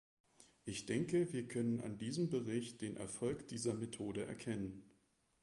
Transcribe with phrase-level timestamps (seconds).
[0.65, 4.81] Ich denke, wir können an diesem Bericht den Erfolg dieser Methode erkennen.